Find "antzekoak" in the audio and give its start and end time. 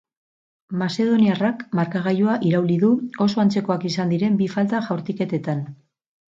3.45-3.87